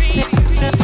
[0.00, 0.77] Ladies.